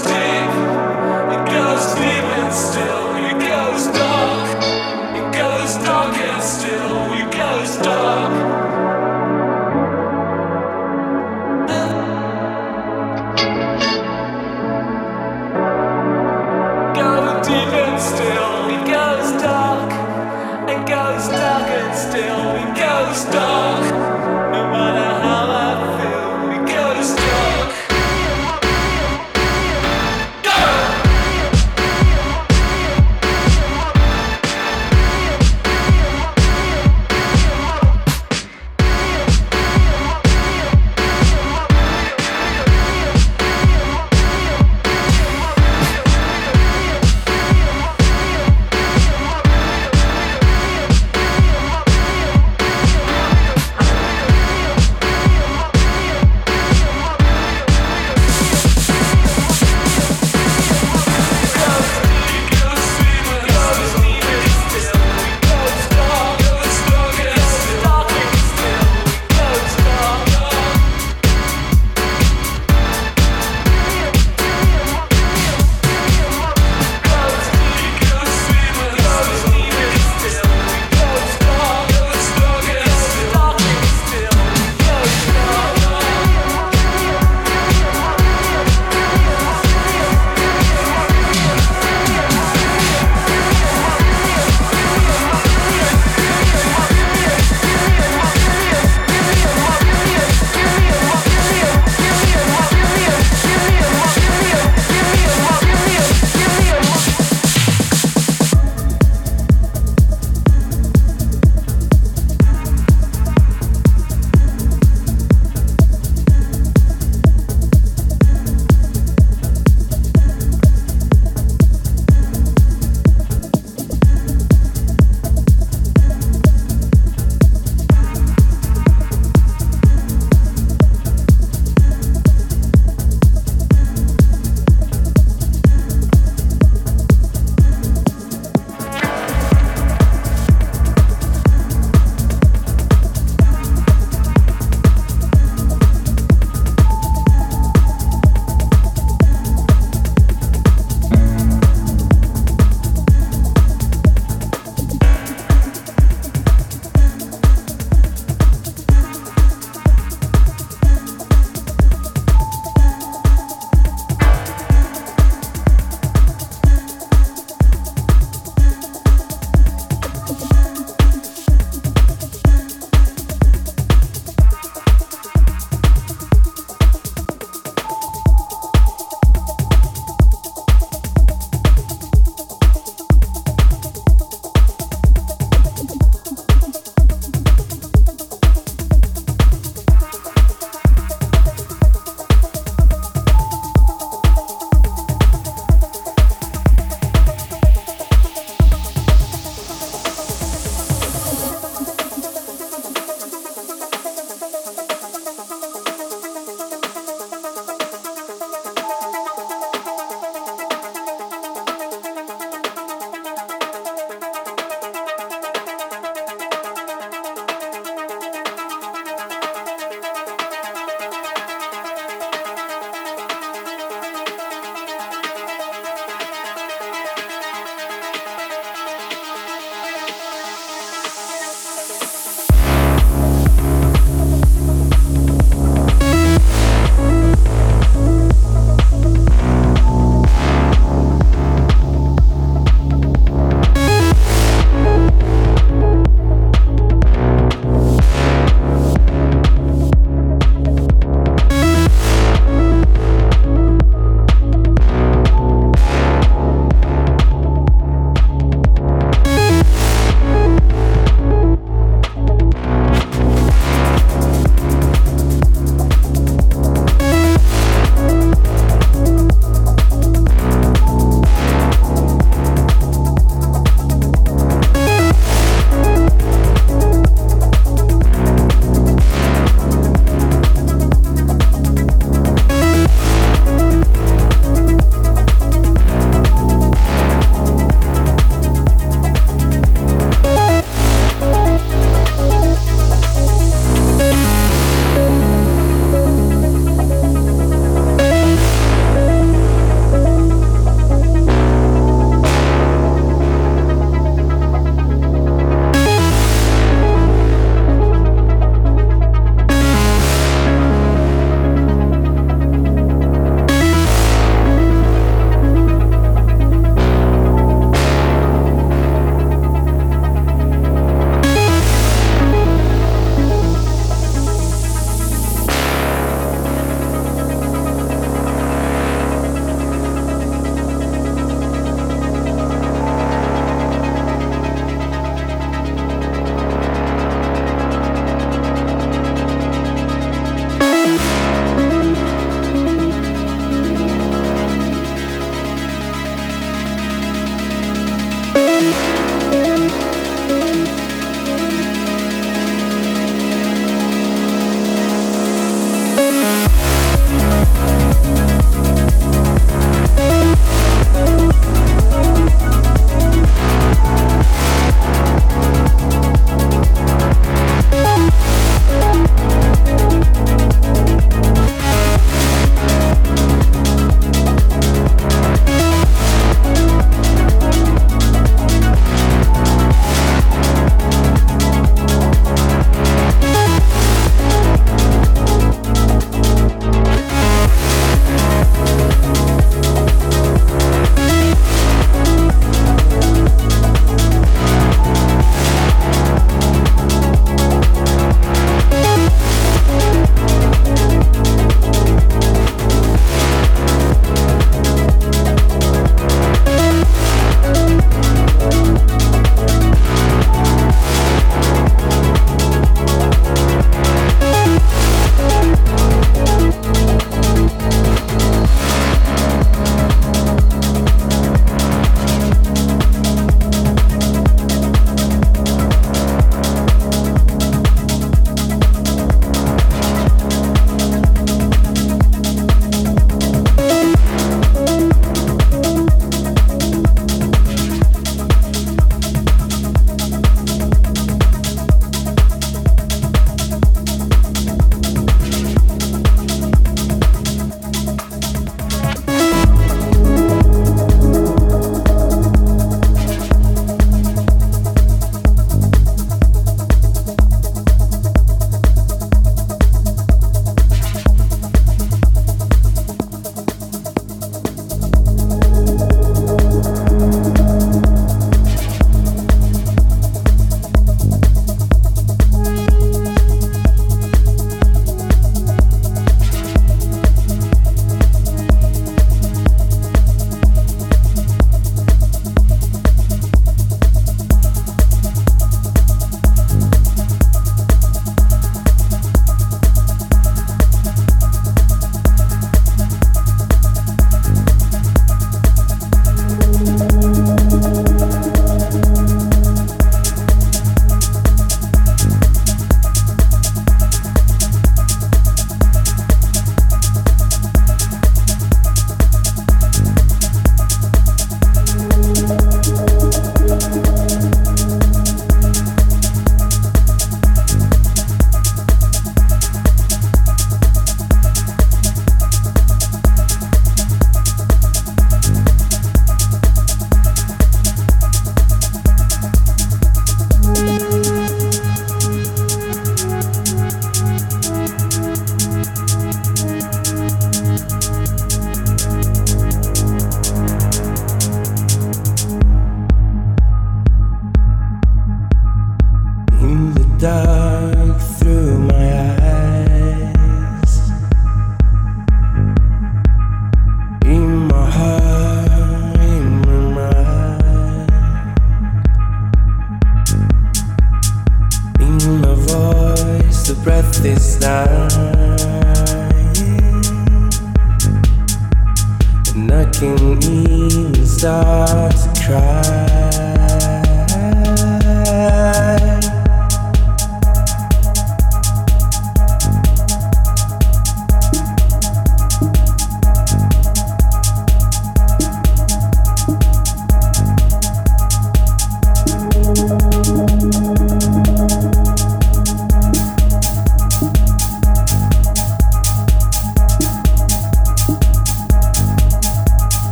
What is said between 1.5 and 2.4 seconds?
goes deep